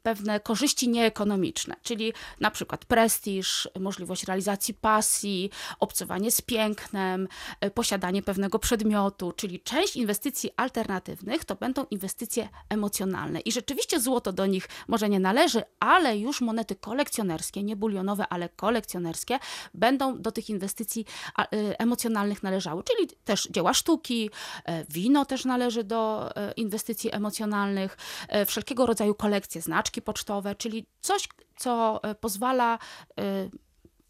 pewne 0.04 0.40
korzyści 0.40 0.90
nieekonomiczne, 0.90 1.76
czyli 1.82 2.14
na 2.40 2.52
przykład 2.52 2.86
prestiż, 2.86 3.70
możliwość 3.80 4.24
realizacji 4.24 4.74
pasji, 4.74 5.50
obcowanie 5.80 6.32
z 6.32 6.42
pięknem, 6.42 7.28
e, 7.62 7.72
posiadanie 7.72 8.22
pewnego 8.22 8.60
przedmiotu, 8.60 9.32
czyli 9.32 9.60
część 9.60 9.96
inwestycji 9.96 10.50
alternatywnych 10.58 11.46
to 11.46 11.56
będą 11.56 11.86
inwestycje 11.92 12.50
emocjonalne. 12.70 13.40
I 13.40 13.52
rzeczywiście 13.52 14.00
złoto 14.00 14.34
do 14.34 14.46
nich 14.46 14.70
może 14.88 15.10
nie 15.10 15.20
należy, 15.20 15.64
ale 15.80 16.18
już 16.18 16.42
monety 16.42 16.76
kolekcjonerskie, 16.76 17.64
nie 17.64 17.76
bulionowe, 17.76 18.28
ale 18.30 18.50
kolekcjonerskie, 18.50 19.40
będą 19.74 20.22
do 20.22 20.32
tych 20.32 20.50
inwestycji 20.50 21.06
emocjonalnych 21.80 22.44
należały, 22.44 22.84
czyli 22.84 23.03
też 23.08 23.48
dzieła 23.52 23.74
sztuki, 23.74 24.30
e, 24.66 24.86
wino 24.90 25.26
też 25.26 25.46
należy 25.46 25.84
do 25.84 26.32
e, 26.36 26.52
inwestycji 26.52 27.16
emocjonalnych, 27.16 27.98
e, 28.28 28.46
wszelkiego 28.46 28.86
rodzaju 28.86 29.16
kolekcje 29.16 29.62
znaczki 29.62 30.02
pocztowe, 30.02 30.56
czyli 30.56 30.86
coś, 31.02 31.28
co 31.58 32.02
pozwala 32.20 32.80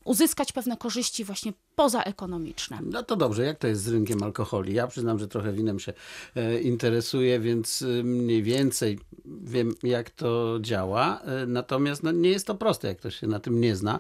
uzyskać 0.05 0.51
pewne 0.51 0.77
korzyści 0.77 1.23
właśnie 1.23 1.53
pozaekonomiczne. 1.75 2.79
No 2.83 3.03
to 3.03 3.15
dobrze, 3.15 3.43
jak 3.43 3.57
to 3.57 3.67
jest 3.67 3.81
z 3.81 3.87
rynkiem 3.87 4.23
alkoholi? 4.23 4.73
Ja 4.73 4.87
przyznam, 4.87 5.19
że 5.19 5.27
trochę 5.27 5.53
winem 5.53 5.79
się 5.79 5.93
e, 6.35 6.61
interesuję, 6.61 7.39
więc 7.39 7.81
e, 7.81 8.03
mniej 8.03 8.43
więcej 8.43 8.99
wiem, 9.25 9.75
jak 9.83 10.09
to 10.09 10.57
działa. 10.61 11.21
E, 11.21 11.45
natomiast 11.45 12.03
no, 12.03 12.11
nie 12.11 12.29
jest 12.29 12.47
to 12.47 12.55
proste, 12.55 12.87
jak 12.87 12.97
ktoś 12.97 13.15
się 13.19 13.27
na 13.27 13.39
tym 13.39 13.61
nie 13.61 13.75
zna, 13.75 13.99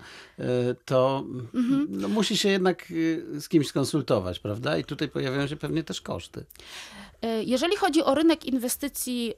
to 0.85 1.23
Mhm. 1.53 1.87
no, 1.89 2.07
musi 2.07 2.37
się 2.37 2.49
jednak 2.49 2.93
z 3.39 3.49
kimś 3.49 3.67
skonsultować, 3.67 4.39
prawda? 4.39 4.77
I 4.77 4.83
tutaj 4.83 5.09
pojawiają 5.09 5.47
się 5.47 5.55
pewnie 5.55 5.83
też 5.83 6.01
koszty. 6.01 6.45
Jeżeli 7.45 7.75
chodzi 7.75 8.03
o 8.03 8.15
rynek 8.15 8.45
inwestycji 8.45 9.33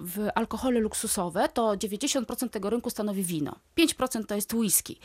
w 0.00 0.28
alkohole 0.34 0.80
luksusowe, 0.80 1.48
to 1.48 1.72
90% 1.72 2.48
tego 2.48 2.70
rynku 2.70 2.90
stanowi 2.90 3.22
wino, 3.22 3.56
5% 3.78 4.26
to 4.26 4.34
jest 4.34 4.54
whisky 4.54 4.98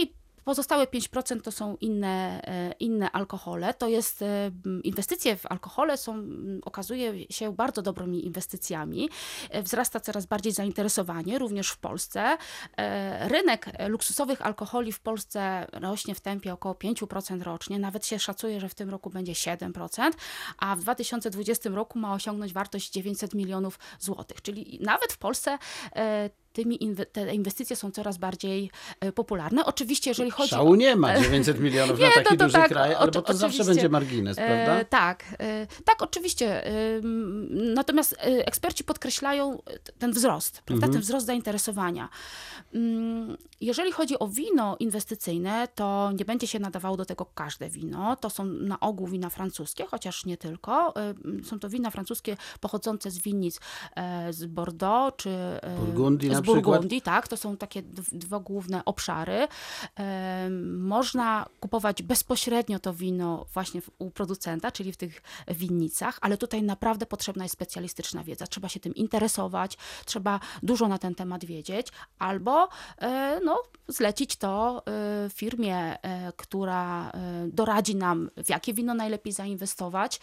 i 0.00 0.12
pozostałe 0.44 0.86
5% 0.86 1.40
to 1.40 1.52
są 1.52 1.76
inne, 1.80 2.42
e, 2.44 2.72
inne 2.80 3.10
alkohole. 3.10 3.74
To 3.74 3.88
jest 3.88 4.22
e, 4.22 4.50
inwestycje 4.84 5.36
w 5.36 5.46
alkohole 5.46 5.96
są, 5.96 6.22
okazuje 6.62 7.32
się 7.32 7.54
bardzo 7.54 7.82
dobrymi 7.82 8.26
inwestycjami. 8.26 9.08
E, 9.50 9.62
Wzrasta 9.62 10.00
coraz 10.00 10.26
bardziej 10.26 10.52
zainteresowanie, 10.52 11.38
również 11.38 11.70
w 11.70 11.78
Polsce. 11.78 12.36
Rynek 13.20 13.66
luksusowych 13.88 14.42
alkoholi 14.42 14.92
w 14.92 15.00
Polsce 15.00 15.66
rośnie 15.72 16.14
w 16.14 16.20
tempie 16.20 16.52
około 16.52 16.74
5% 16.74 17.42
rocznie. 17.42 17.78
Nawet 17.78 18.06
się 18.06 18.18
szacuje, 18.18 18.60
że 18.60 18.68
w 18.68 18.74
tym 18.74 18.90
roku 18.90 19.10
będzie 19.10 19.32
7%, 19.32 20.10
a 20.58 20.76
w 20.76 20.80
2020 20.80 21.70
roku 21.70 21.98
ma 21.98 22.14
osiągnąć 22.14 22.52
wartość 22.52 22.90
900 22.90 23.34
milionów 23.34 23.78
złotych. 24.00 24.42
Czyli 24.42 24.78
nawet 24.82 25.12
w 25.12 25.18
Polsce 25.18 25.58
tymi 26.54 26.78
inwe- 26.78 27.06
te 27.06 27.34
inwestycje 27.34 27.76
są 27.76 27.90
coraz 27.90 28.18
bardziej 28.18 28.70
e, 29.00 29.12
popularne. 29.12 29.64
Oczywiście, 29.64 30.10
jeżeli 30.10 30.30
chodzi 30.30 30.50
Szału 30.50 30.72
o... 30.72 30.76
nie 30.76 30.96
ma 30.96 31.18
900 31.20 31.60
milionów 31.60 31.98
Nie, 31.98 32.06
na 32.06 32.12
taki 32.12 32.36
to 32.36 32.44
duży 32.44 32.52
tak, 32.52 32.68
kraj, 32.68 32.94
ale 32.94 33.10
bo 33.10 33.22
to 33.22 33.34
zawsze 33.34 33.64
będzie 33.64 33.88
margines, 33.88 34.36
prawda? 34.36 34.78
E, 34.78 34.84
tak, 34.84 35.24
e, 35.38 35.66
tak, 35.84 36.02
oczywiście. 36.02 36.66
Ym, 37.04 37.74
Natomiast 37.74 38.12
e, 38.12 38.46
eksperci 38.46 38.84
podkreślają 38.84 39.62
e, 39.66 39.78
ten 39.98 40.12
wzrost, 40.12 40.62
prawda? 40.64 40.86
Mhm. 40.86 40.92
ten 40.92 41.02
wzrost 41.02 41.26
zainteresowania. 41.26 42.08
Jeżeli 43.60 43.92
chodzi 43.92 44.18
o 44.18 44.28
wino 44.28 44.76
inwestycyjne, 44.80 45.68
to 45.74 46.10
nie 46.18 46.24
będzie 46.24 46.46
się 46.46 46.58
nadawało 46.58 46.96
do 46.96 47.04
tego 47.04 47.26
każde 47.34 47.68
wino. 47.68 48.16
To 48.16 48.30
są 48.30 48.44
na 48.44 48.80
ogół 48.80 49.06
wina 49.06 49.30
francuskie, 49.30 49.84
chociaż 49.86 50.24
nie 50.24 50.36
tylko. 50.36 50.94
Są 51.44 51.58
to 51.58 51.68
wina 51.68 51.90
francuskie 51.90 52.36
pochodzące 52.60 53.10
z 53.10 53.18
winnic 53.18 53.60
e, 53.96 54.32
z 54.32 54.46
Bordeaux 54.46 55.16
czy 55.16 55.30
e, 55.30 55.76
Burgundii 55.78 56.30
na 56.30 56.34
z 56.34 56.40
przykład? 56.40 56.43
Burgundii, 56.44 57.02
tak. 57.02 57.28
To 57.28 57.36
są 57.36 57.56
takie 57.56 57.82
dwa 58.12 58.40
główne 58.40 58.84
obszary. 58.84 59.48
Można 60.78 61.46
kupować 61.60 62.02
bezpośrednio 62.02 62.78
to 62.78 62.94
wino 62.94 63.46
właśnie 63.54 63.82
u 63.98 64.10
producenta, 64.10 64.70
czyli 64.72 64.92
w 64.92 64.96
tych 64.96 65.22
winnicach, 65.48 66.18
ale 66.20 66.36
tutaj 66.36 66.62
naprawdę 66.62 67.06
potrzebna 67.06 67.44
jest 67.44 67.52
specjalistyczna 67.52 68.24
wiedza. 68.24 68.46
Trzeba 68.46 68.68
się 68.68 68.80
tym 68.80 68.94
interesować, 68.94 69.78
trzeba 70.04 70.40
dużo 70.62 70.88
na 70.88 70.98
ten 70.98 71.14
temat 71.14 71.44
wiedzieć, 71.44 71.88
albo 72.18 72.68
e, 72.98 73.40
no, 73.44 73.62
zlecić 73.88 74.36
to 74.36 74.82
e, 74.86 75.30
firmie, 75.30 76.02
e, 76.02 76.32
która 76.36 77.12
doradzi 77.46 77.96
nam, 77.96 78.30
w 78.44 78.48
jakie 78.48 78.74
wino 78.74 78.94
najlepiej 78.94 79.32
zainwestować. 79.32 80.20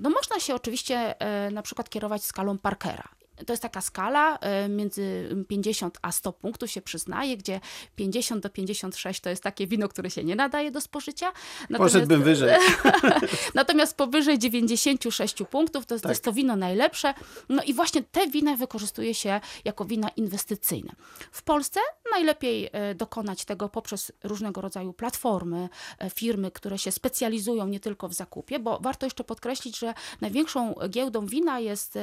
No, 0.00 0.10
można 0.10 0.40
się 0.40 0.54
oczywiście 0.54 1.14
na 1.52 1.62
przykład 1.62 1.90
kierować 1.90 2.24
skalą 2.24 2.58
Parkera. 2.58 3.08
To 3.46 3.52
jest 3.52 3.62
taka 3.62 3.80
skala 3.80 4.38
e, 4.38 4.68
między 4.68 5.28
50 5.48 5.98
a 6.02 6.12
100 6.12 6.32
punktów 6.32 6.70
się 6.70 6.82
przyznaje, 6.82 7.36
gdzie 7.36 7.60
50 7.96 8.42
do 8.42 8.50
56 8.50 9.20
to 9.20 9.30
jest 9.30 9.42
takie 9.42 9.66
wino, 9.66 9.88
które 9.88 10.10
się 10.10 10.24
nie 10.24 10.36
nadaje 10.36 10.70
do 10.70 10.80
spożycia. 10.80 11.32
Poszedłbym 11.76 12.22
wyżej. 12.22 12.58
Natomiast 13.54 13.96
powyżej 13.96 14.38
96 14.38 15.36
punktów 15.50 15.86
to 15.86 15.94
jest, 15.94 16.02
to 16.02 16.08
jest 16.08 16.24
to 16.24 16.32
wino 16.32 16.56
najlepsze. 16.56 17.14
No 17.48 17.62
i 17.62 17.74
właśnie 17.74 18.02
te 18.02 18.26
wina 18.26 18.56
wykorzystuje 18.56 19.14
się 19.14 19.40
jako 19.64 19.84
wina 19.84 20.08
inwestycyjne. 20.08 20.92
W 21.32 21.42
Polsce 21.42 21.80
najlepiej 22.12 22.70
e, 22.72 22.94
dokonać 22.94 23.44
tego 23.44 23.68
poprzez 23.68 24.12
różnego 24.24 24.60
rodzaju 24.60 24.92
platformy, 24.92 25.68
e, 25.98 26.10
firmy, 26.10 26.50
które 26.50 26.78
się 26.78 26.92
specjalizują 26.92 27.66
nie 27.66 27.80
tylko 27.80 28.08
w 28.08 28.14
zakupie, 28.14 28.58
bo 28.58 28.78
warto 28.80 29.06
jeszcze 29.06 29.24
podkreślić, 29.24 29.78
że 29.78 29.94
największą 30.20 30.74
giełdą 30.88 31.26
wina 31.26 31.60
jest 31.60 31.98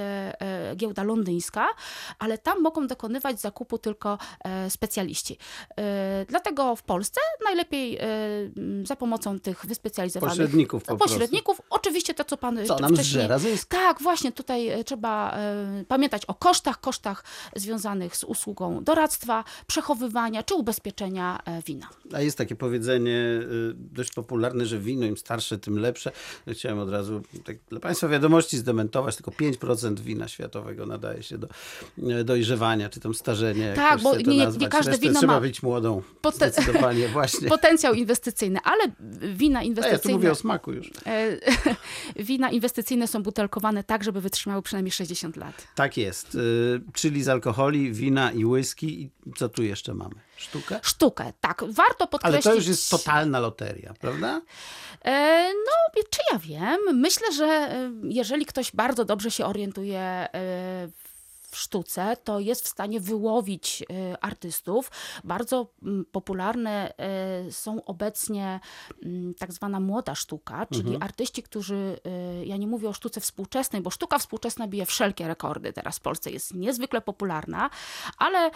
giełda 0.75 1.03
londyńska, 1.21 1.67
ale 2.19 2.37
tam 2.37 2.61
mogą 2.61 2.87
dokonywać 2.87 3.41
zakupu 3.41 3.77
tylko 3.77 4.17
e, 4.43 4.69
specjaliści. 4.69 5.37
E, 5.77 6.25
Dlatego 6.29 6.75
w 6.75 6.83
Polsce 6.83 7.21
najlepiej 7.45 7.97
e, 7.97 8.07
za 8.83 8.95
pomocą 8.95 9.39
tych 9.39 9.65
wyspecjalizowanych 9.65 10.37
Pośredników 10.37 10.83
po 10.83 10.97
pośredników. 10.97 11.61
Oczywiście 11.69 12.13
to, 12.13 12.25
co 12.25 12.37
pan 12.37 12.59
Co 12.65 12.79
nam 12.79 12.93
wcześniej... 12.93 13.27
Tak, 13.67 14.01
właśnie 14.01 14.31
tutaj 14.31 14.71
trzeba 14.85 15.37
pamiętać 15.87 16.25
o 16.25 16.33
kosztach, 16.33 16.81
kosztach 16.81 17.23
związanych 17.55 18.17
z 18.17 18.23
usługą 18.23 18.83
doradztwa, 18.83 19.43
przechowywania 19.67 20.43
czy 20.43 20.55
ubezpieczenia 20.55 21.39
wina. 21.65 21.89
A 22.13 22.21
jest 22.21 22.37
takie 22.37 22.55
powiedzenie 22.55 23.39
dość 23.75 24.11
popularne, 24.11 24.65
że 24.65 24.79
wino 24.79 25.05
im 25.05 25.17
starsze, 25.17 25.57
tym 25.57 25.79
lepsze. 25.79 26.11
Chciałem 26.47 26.79
od 26.79 26.89
razu 26.89 27.21
tak 27.45 27.57
dla 27.69 27.79
Państwa 27.79 28.07
wiadomości 28.07 28.57
zdementować, 28.57 29.15
tylko 29.15 29.31
5% 29.31 29.99
wina 29.99 30.27
światowego 30.27 30.85
nadaje 30.85 31.10
się 31.21 31.37
do 31.37 31.47
y, 32.19 32.23
dojrzewania, 32.23 32.89
czy 32.89 32.99
tam 32.99 33.13
starzenia. 33.13 33.73
Tak, 33.73 34.01
bo 34.01 34.15
nie- 34.15 34.47
nie 34.59 34.67
każde 34.69 34.91
Resztę 34.91 35.07
wino 35.07 35.19
trzeba 35.19 35.33
ma 35.33 35.41
być 35.41 35.63
młodą. 35.63 36.01
pote- 36.21 36.35
Zdecydowanie, 36.51 37.07
właśnie. 37.17 37.47
Potencjał 37.49 37.93
inwestycyjny, 37.93 38.59
ale 38.63 38.83
wina 39.35 39.59
A 39.59 39.63
ja 39.63 39.65
tu 39.65 39.69
inwestycyjne... 39.69 40.17
mówię 40.17 40.31
o 40.31 40.35
smaku 40.35 40.71
już. 40.73 40.91
e, 41.05 41.37
Wina 42.23 42.49
inwestycyjne 42.49 43.07
są 43.07 43.23
butelkowane 43.23 43.83
tak, 43.83 44.03
żeby 44.03 44.21
wytrzymały 44.21 44.61
przynajmniej 44.61 44.91
60 44.91 45.35
lat. 45.37 45.67
Tak 45.75 45.97
jest. 45.97 46.35
Y, 46.35 46.81
Czyli 46.93 47.23
z 47.23 47.29
alkoholi, 47.29 47.93
wina 47.93 48.31
i 48.31 48.45
whisky. 48.45 49.01
I 49.01 49.09
co 49.37 49.49
tu 49.49 49.63
jeszcze 49.63 49.93
mamy? 49.93 50.15
Sztukę? 50.41 50.79
Sztukę, 50.83 51.33
tak. 51.41 51.63
Warto 51.67 52.07
podkreślić... 52.07 52.45
Ale 52.45 52.53
to 52.53 52.59
już 52.59 52.67
jest 52.67 52.89
totalna 52.89 53.39
loteria, 53.39 53.93
prawda? 53.99 54.41
E, 55.05 55.49
No, 55.53 56.01
czy 56.09 56.19
ja 56.31 56.39
wiem? 56.39 56.99
Myślę, 56.99 57.31
że 57.31 57.45
e, 57.45 57.91
jeżeli 58.03 58.45
ktoś 58.45 58.71
bardzo 58.71 59.05
dobrze 59.05 59.31
się 59.31 59.45
orientuje 59.45 59.99
e, 59.99 60.29
w 61.51 61.57
sztuce, 61.57 62.17
to 62.23 62.39
jest 62.39 62.65
w 62.65 62.67
stanie 62.67 62.99
wyłowić 62.99 63.83
e, 63.83 64.23
artystów. 64.23 64.91
Bardzo 65.23 65.67
mm, 65.83 66.05
popularne 66.11 66.93
e, 66.97 67.51
są 67.51 67.85
obecnie 67.85 68.59
mm, 69.03 69.33
tak 69.33 69.53
zwana 69.53 69.79
młoda 69.79 70.15
sztuka, 70.15 70.65
czyli 70.65 70.97
artyści, 70.99 71.43
którzy, 71.43 71.99
e, 72.05 72.45
ja 72.45 72.57
nie 72.57 72.67
mówię 72.67 72.89
o 72.89 72.93
sztuce 72.93 73.21
współczesnej, 73.21 73.81
bo 73.81 73.89
sztuka 73.89 74.19
współczesna 74.19 74.67
bije 74.67 74.85
wszelkie 74.85 75.27
rekordy 75.27 75.73
teraz 75.73 75.97
w 75.97 76.01
Polsce, 76.01 76.31
jest 76.31 76.53
niezwykle 76.53 77.01
popularna, 77.01 77.69
ale 78.17 78.51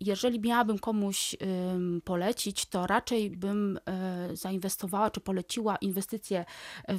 jeżeli 0.00 0.40
miałabym 0.40 0.78
komuś 0.78 1.36
polecić, 2.04 2.66
to 2.66 2.86
raczej 2.86 3.30
bym 3.30 3.78
zainwestowała, 4.32 5.10
czy 5.10 5.20
poleciła 5.20 5.76
inwestycje 5.76 6.44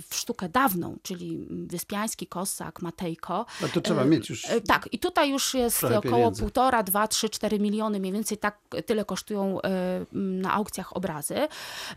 w 0.10 0.16
sztukę 0.16 0.50
dawną, 0.50 0.98
czyli 1.04 1.48
Wyspiański, 1.50 2.28
Kossak, 2.28 2.82
Matejko. 2.82 3.46
No 3.62 3.68
to 3.68 3.82
trzeba 3.82 4.06
mieć 4.06 4.30
już 4.30 4.48
Tak, 4.68 4.90
i 4.92 5.00
tutaj 5.14 5.32
już 5.32 5.54
jest 5.54 5.80
trochę 5.80 5.98
około 5.98 6.14
pieniędzy. 6.14 6.42
półtora, 6.42 6.84
dwa, 6.84 7.08
trzy, 7.08 7.30
cztery 7.30 7.60
miliony, 7.60 8.00
mniej 8.00 8.14
więcej 8.14 8.38
tak 8.38 8.58
tyle 8.86 9.06
kosztują 9.06 9.62
e, 9.62 9.70
na 10.12 10.54
aukcjach 10.54 10.98
obrazy. 10.98 11.48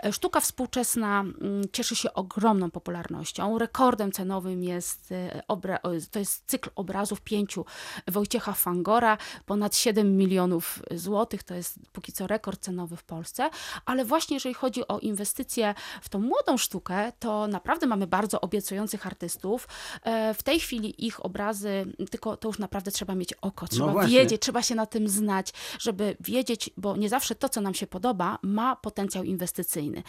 E, 0.05 0.13
Sztuka 0.13 0.41
współczesna 0.41 1.25
cieszy 1.73 1.97
się 1.97 2.15
ogromną 2.15 2.71
popularnością. 2.71 3.59
Rekordem 3.59 4.13
cenowym 4.13 4.63
jest, 4.63 5.13
e, 5.13 5.43
to 6.11 6.19
jest 6.19 6.45
cykl 6.47 6.71
obrazów 6.75 7.21
pięciu 7.21 7.65
Wojciecha 8.09 8.53
Fangora, 8.53 9.19
ponad 9.47 9.77
7 9.77 10.17
milionów 10.17 10.83
złotych, 10.91 11.43
to 11.43 11.55
jest 11.55 11.79
póki 11.93 12.13
co 12.13 12.27
rekord 12.27 12.61
cenowy 12.61 12.97
w 12.97 13.05
Polsce, 13.05 13.51
ale 13.85 14.05
właśnie 14.05 14.37
jeżeli 14.37 14.55
chodzi 14.55 14.89
o 14.89 14.99
inwestycje 14.99 15.75
w 16.03 16.09
tą 16.09 16.19
młodą 16.19 16.57
sztukę, 16.57 17.13
to 17.19 17.47
naprawdę 17.47 17.87
mamy 17.87 18.07
bardzo 18.07 18.41
obiecujących 18.41 19.07
artystów. 19.07 19.69
W 20.35 20.43
tej 20.43 20.61
chwili 20.61 21.07
ich 21.07 21.25
obrazy, 21.25 21.87
tylko 22.11 22.37
to 22.37 22.49
już 22.49 22.59
naprawdę 22.59 22.91
trzeba 22.91 23.06
mieć 23.15 23.33
oko, 23.35 23.67
trzeba 23.69 23.93
właśnie. 23.93 24.19
wiedzieć, 24.19 24.43
trzeba 24.43 24.63
się 24.63 24.75
na 24.75 24.87
tym 24.87 25.09
znać, 25.09 25.53
żeby 25.79 26.17
wiedzieć, 26.21 26.71
bo 26.77 26.97
nie 26.97 27.09
zawsze 27.09 27.35
to, 27.35 27.49
co 27.49 27.61
nam 27.61 27.75
się 27.75 27.87
podoba, 27.87 28.39
ma 28.43 28.77
potencjał 28.77 29.25
inwestycyjny. 29.25 30.03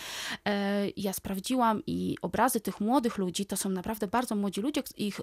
E, 0.45 0.87
Ja 0.97 1.13
sprawdziłam 1.13 1.81
i 1.87 2.17
obrazy 2.21 2.59
tych 2.59 2.81
młodych 2.81 3.17
ludzi, 3.17 3.45
to 3.45 3.57
są 3.57 3.69
naprawdę 3.69 4.07
bardzo 4.07 4.35
młodzi 4.35 4.61
ludzie, 4.61 4.83
ich 4.97 5.21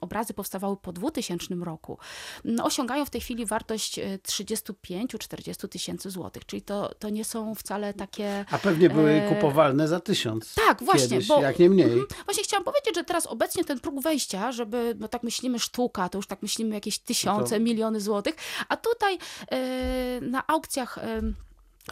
obrazy 0.00 0.34
powstawały 0.34 0.76
po 0.76 0.92
2000 0.92 1.54
roku. 1.54 1.98
No, 2.44 2.64
osiągają 2.64 3.04
w 3.04 3.10
tej 3.10 3.20
chwili 3.20 3.46
wartość 3.46 3.98
e, 3.98 4.18
35-40 4.18 5.68
tysięcy 5.68 6.10
złotych, 6.10 6.46
czyli 6.46 6.62
to, 6.62 6.94
to 6.98 7.08
nie 7.08 7.24
są 7.24 7.54
wcale 7.54 7.94
takie... 7.94 8.44
A 8.50 8.58
pewnie 8.58 8.90
były 8.90 9.10
e, 9.10 9.28
kupowalne 9.34 9.88
za 9.88 10.00
tysiąc. 10.00 10.54
Tak, 10.54 10.82
właśnie, 10.84 11.08
Kiedyś, 11.08 11.28
bo- 11.28 11.42
jak 11.42 11.58
nie 11.58 11.70
mniej. 11.70 11.86
Mhm. 11.86 12.06
Właśnie 12.24 12.44
chciałam 12.44 12.64
powiedzieć, 12.64 12.94
że 12.94 13.04
teraz 13.04 13.26
obecnie 13.26 13.64
ten 13.64 13.80
próg 13.80 14.00
wejścia, 14.02 14.52
żeby, 14.52 14.94
no 14.98 15.08
tak 15.08 15.22
myślimy 15.22 15.58
sztuka, 15.58 16.08
to 16.08 16.18
już 16.18 16.26
tak 16.26 16.42
myślimy 16.42 16.74
jakieś 16.84 16.98
tysiące, 16.98 17.56
To- 17.56 17.60
miliony 17.62 18.00
złotych, 18.00 18.34
a 18.68 18.76
tutaj 18.76 19.18
e, 19.50 20.20
na 20.20 20.46
aukcjach 20.46 20.98
e, 20.98 21.20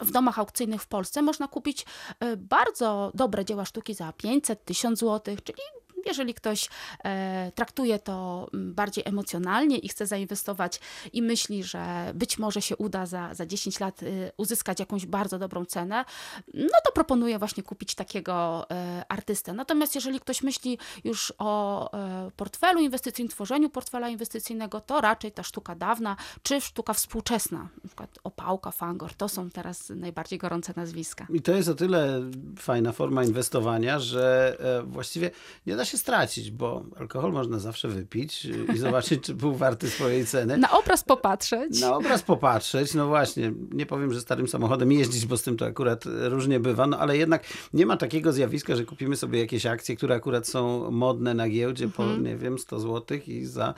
w 0.01 0.11
domach 0.11 0.39
aukcyjnych 0.39 0.81
w 0.81 0.87
Polsce 0.87 1.21
można 1.21 1.47
kupić 1.47 1.85
e, 2.19 2.37
bardzo 2.37 3.11
dobre 3.13 3.45
dzieła 3.45 3.65
sztuki 3.65 3.93
za 3.93 4.13
500, 4.13 4.65
1000 4.65 4.99
zł, 4.99 5.35
czyli 5.43 5.59
jeżeli 6.05 6.33
ktoś 6.33 6.69
e, 7.03 7.51
traktuje 7.55 7.99
to 7.99 8.47
mm, 8.53 8.73
bardziej 8.73 9.03
emocjonalnie 9.07 9.77
i 9.77 9.89
chce 9.89 10.07
zainwestować 10.07 10.79
i 11.13 11.21
myśli, 11.21 11.63
że 11.63 12.11
być 12.15 12.37
może 12.37 12.61
się 12.61 12.77
uda 12.77 13.05
za, 13.05 13.33
za 13.33 13.45
10 13.45 13.79
lat 13.79 14.03
y, 14.03 14.31
uzyskać 14.37 14.79
jakąś 14.79 15.05
bardzo 15.05 15.39
dobrą 15.39 15.65
cenę, 15.65 16.05
no 16.53 16.77
to 16.85 16.91
proponuję 16.91 17.39
właśnie 17.39 17.63
kupić 17.63 17.95
takiego 17.95 18.65
e, 18.71 19.03
artystę. 19.09 19.53
Natomiast 19.53 19.95
jeżeli 19.95 20.19
ktoś 20.19 20.43
myśli 20.43 20.77
już 21.03 21.33
o 21.37 21.91
e, 21.93 22.31
portfelu 22.35 22.79
inwestycyjnym, 22.79 23.31
tworzeniu 23.31 23.69
portfela 23.69 24.09
inwestycyjnego, 24.09 24.81
to 24.81 25.01
raczej 25.01 25.31
ta 25.31 25.43
sztuka 25.43 25.75
dawna, 25.75 26.15
czy 26.43 26.61
sztuka 26.61 26.93
współczesna, 26.93 27.69
na 27.83 27.87
przykład 27.87 28.19
Opałka, 28.23 28.71
Fangor, 28.71 29.13
to 29.13 29.29
są 29.29 29.49
teraz 29.49 29.89
najbardziej 29.89 30.39
gorące 30.39 30.73
nazwiska. 30.75 31.27
I 31.29 31.41
to 31.41 31.51
jest 31.51 31.69
o 31.69 31.75
tyle 31.75 32.21
fajna 32.59 32.91
forma 32.91 33.23
inwestowania, 33.23 33.99
że 33.99 34.57
właściwie 34.83 35.31
nie 35.65 35.75
da 35.75 35.85
się 35.85 35.92
stracić, 35.97 36.51
bo 36.51 36.83
alkohol 36.99 37.31
można 37.31 37.59
zawsze 37.59 37.87
wypić 37.87 38.47
i 38.75 38.77
zobaczyć, 38.77 39.23
czy 39.23 39.35
był 39.35 39.55
warty 39.55 39.89
swojej 39.89 40.25
ceny. 40.25 40.57
Na 40.57 40.71
obraz 40.71 41.03
popatrzeć. 41.03 41.81
Na 41.81 41.95
obraz 41.95 42.23
popatrzeć, 42.23 42.93
no 42.93 43.07
właśnie, 43.07 43.53
nie 43.71 43.85
powiem, 43.85 44.13
że 44.13 44.21
starym 44.21 44.47
samochodem 44.47 44.91
jeździć, 44.91 45.25
bo 45.25 45.37
z 45.37 45.43
tym 45.43 45.57
to 45.57 45.65
akurat 45.65 46.03
różnie 46.05 46.59
bywa, 46.59 46.87
no 46.87 46.99
ale 46.99 47.17
jednak 47.17 47.43
nie 47.73 47.85
ma 47.85 47.97
takiego 47.97 48.33
zjawiska, 48.33 48.75
że 48.75 48.85
kupimy 48.85 49.15
sobie 49.15 49.39
jakieś 49.39 49.65
akcje, 49.65 49.95
które 49.95 50.15
akurat 50.15 50.47
są 50.47 50.91
modne 50.91 51.33
na 51.33 51.49
giełdzie 51.49 51.87
po, 51.89 52.05
nie 52.05 52.37
wiem, 52.37 52.59
100 52.59 52.79
zł 52.79 53.17
i 53.27 53.45
za 53.45 53.73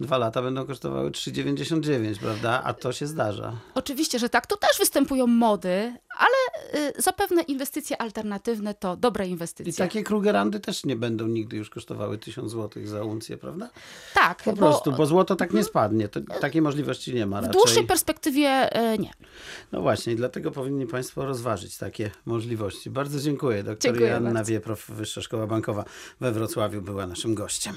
dwa 0.00 0.18
lata 0.18 0.42
będą 0.42 0.66
kosztowały 0.66 1.10
3,99, 1.10 2.18
prawda? 2.18 2.62
A 2.64 2.74
to 2.74 2.92
się 2.92 3.06
zdarza. 3.06 3.52
Oczywiście, 3.74 4.18
że 4.18 4.28
tak. 4.28 4.46
Tu 4.46 4.56
też 4.56 4.78
występują 4.78 5.26
mody, 5.26 5.96
ale 6.18 6.34
zapewne 6.98 7.42
inwestycje 7.42 8.02
alternatywne 8.02 8.74
to 8.74 8.96
dobre 8.96 9.26
I 9.26 9.30
inwestycje. 9.30 9.72
takie 9.72 10.02
Krugerandy 10.02 10.60
też 10.60 10.84
nie 10.84 10.96
będą 10.96 11.26
nigdy 11.26 11.56
już 11.56 11.70
kosztowały 11.70 12.18
1000 12.18 12.52
zł 12.52 12.86
za 12.86 13.04
uncję, 13.04 13.36
prawda? 13.36 13.70
tak, 14.14 14.42
Po 14.42 14.52
prostu, 14.52 14.92
bo 14.92 15.06
złoto 15.06 15.36
tak 15.36 15.52
nie 15.52 15.64
spadnie. 15.64 16.08
To, 16.08 16.20
takiej 16.40 16.62
możliwości 16.62 17.14
nie 17.14 17.26
ma 17.26 17.40
w 17.40 17.44
raczej. 17.44 17.60
dłuższej 17.60 17.86
perspektywie 17.86 18.80
y, 18.94 18.98
nie. 18.98 19.10
No 19.72 19.80
właśnie, 19.80 20.12
i 20.12 20.16
dlatego 20.16 20.50
powinni 20.50 20.86
Państwo 20.86 21.24
rozważyć 21.24 21.76
takie 21.78 22.10
możliwości. 22.26 22.90
Bardzo 22.90 23.20
dziękuję. 23.20 23.62
Doktor 23.62 23.90
Dziękuję 23.90 24.08
Joanna 24.10 24.32
bardzo. 24.32 24.50
Wieprow, 24.52 24.86
Wyższa 24.90 25.22
Szkoła 25.22 25.46
Bankowa 25.46 25.84
we 26.20 26.32
Wrocławiu 26.32 26.82
była 26.82 27.06
naszym 27.06 27.34
gościem. 27.34 27.74